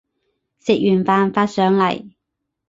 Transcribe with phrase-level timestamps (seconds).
[0.57, 2.13] 食完飯發上嚟